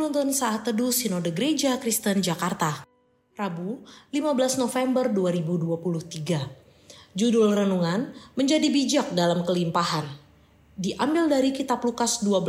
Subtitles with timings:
[0.00, 2.88] Penuntun Saat Teduh Sinode Gereja Kristen Jakarta
[3.36, 3.84] Rabu
[4.16, 10.08] 15 November 2023 Judul Renungan Menjadi Bijak dalam Kelimpahan.
[10.72, 12.48] Diambil dari kitab Lukas 12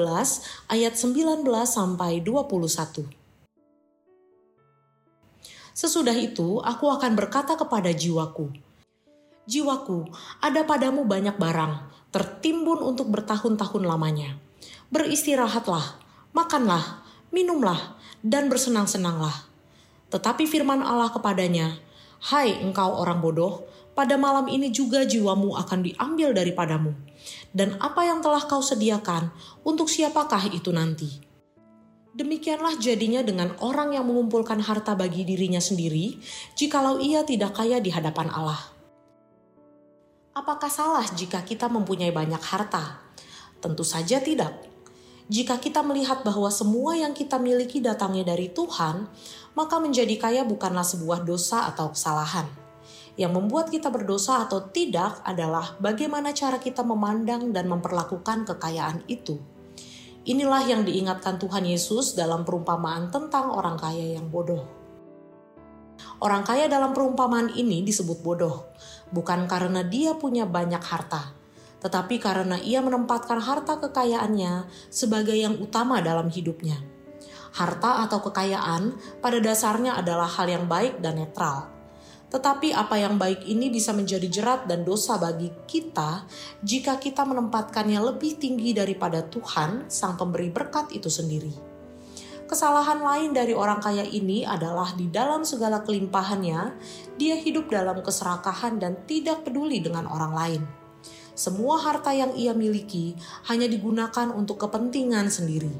[0.71, 3.11] ayat 19 sampai 21
[5.75, 8.47] Sesudah itu aku akan berkata kepada jiwaku
[9.43, 10.07] Jiwaku,
[10.39, 11.83] ada padamu banyak barang,
[12.15, 14.39] tertimbun untuk bertahun-tahun lamanya.
[14.87, 15.99] Beristirahatlah,
[16.31, 19.49] makanlah, minumlah, dan bersenang-senanglah.
[20.11, 21.79] Tetapi firman Allah kepadanya,
[22.21, 23.65] Hai engkau orang bodoh,
[23.97, 26.93] pada malam ini juga jiwamu akan diambil daripadamu.
[27.49, 29.33] Dan apa yang telah kau sediakan,
[29.65, 31.09] untuk siapakah itu nanti?
[32.11, 36.19] Demikianlah jadinya dengan orang yang mengumpulkan harta bagi dirinya sendiri,
[36.59, 38.59] jikalau ia tidak kaya di hadapan Allah.
[40.35, 42.99] Apakah salah jika kita mempunyai banyak harta?
[43.63, 44.70] Tentu saja tidak
[45.31, 49.07] jika kita melihat bahwa semua yang kita miliki datangnya dari Tuhan,
[49.55, 52.51] maka menjadi kaya bukanlah sebuah dosa atau kesalahan.
[53.15, 59.39] Yang membuat kita berdosa atau tidak adalah bagaimana cara kita memandang dan memperlakukan kekayaan itu.
[60.27, 64.67] Inilah yang diingatkan Tuhan Yesus dalam perumpamaan tentang orang kaya yang bodoh.
[66.19, 68.67] Orang kaya dalam perumpamaan ini disebut bodoh,
[69.15, 71.40] bukan karena dia punya banyak harta,
[71.81, 76.77] tetapi karena ia menempatkan harta kekayaannya sebagai yang utama dalam hidupnya.
[77.51, 81.67] Harta atau kekayaan pada dasarnya adalah hal yang baik dan netral.
[82.31, 86.23] Tetapi apa yang baik ini bisa menjadi jerat dan dosa bagi kita
[86.63, 91.51] jika kita menempatkannya lebih tinggi daripada Tuhan, Sang Pemberi berkat itu sendiri.
[92.47, 96.71] Kesalahan lain dari orang kaya ini adalah di dalam segala kelimpahannya,
[97.19, 100.63] dia hidup dalam keserakahan dan tidak peduli dengan orang lain
[101.37, 103.15] semua harta yang ia miliki
[103.47, 105.71] hanya digunakan untuk kepentingan sendiri.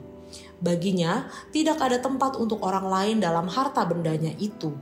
[0.62, 4.78] Baginya, tidak ada tempat untuk orang lain dalam harta bendanya itu.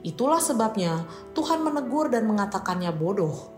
[0.00, 1.04] Itulah sebabnya
[1.36, 3.52] Tuhan menegur dan mengatakannya bodoh.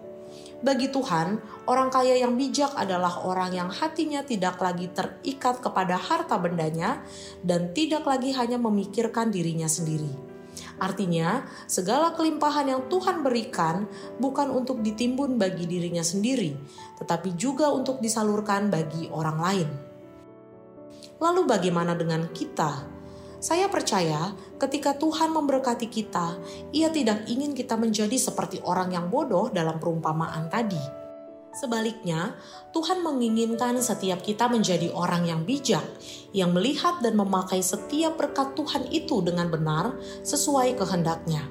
[0.63, 6.39] Bagi Tuhan, orang kaya yang bijak adalah orang yang hatinya tidak lagi terikat kepada harta
[6.39, 7.03] bendanya
[7.43, 10.32] dan tidak lagi hanya memikirkan dirinya sendiri.
[10.79, 16.55] Artinya, segala kelimpahan yang Tuhan berikan bukan untuk ditimbun bagi dirinya sendiri,
[17.01, 19.69] tetapi juga untuk disalurkan bagi orang lain.
[21.23, 22.89] Lalu, bagaimana dengan kita?
[23.43, 26.39] Saya percaya, ketika Tuhan memberkati kita,
[26.71, 31.02] Ia tidak ingin kita menjadi seperti orang yang bodoh dalam perumpamaan tadi
[31.53, 32.33] Sebaliknya,
[32.73, 35.85] Tuhan menginginkan setiap kita menjadi orang yang bijak,
[36.33, 39.93] yang melihat dan memakai setiap berkat Tuhan itu dengan benar
[40.25, 41.45] sesuai kehendaknya.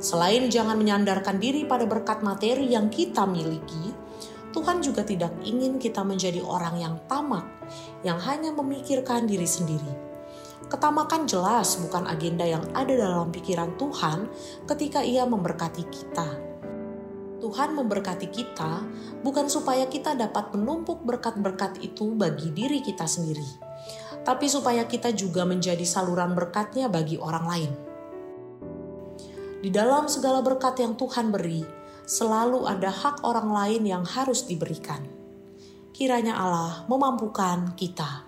[0.00, 3.92] Selain jangan menyandarkan diri pada berkat materi yang kita miliki,
[4.56, 7.44] Tuhan juga tidak ingin kita menjadi orang yang tamak,
[8.08, 9.92] yang hanya memikirkan diri sendiri.
[10.72, 14.32] Ketamakan jelas bukan agenda yang ada dalam pikiran Tuhan
[14.64, 16.55] ketika Ia memberkati kita
[17.46, 18.82] Tuhan memberkati kita
[19.22, 23.46] bukan supaya kita dapat menumpuk berkat-berkat itu bagi diri kita sendiri,
[24.26, 27.70] tapi supaya kita juga menjadi saluran berkatnya bagi orang lain.
[29.62, 31.62] Di dalam segala berkat yang Tuhan beri,
[32.02, 35.06] selalu ada hak orang lain yang harus diberikan.
[35.94, 38.25] Kiranya Allah memampukan kita.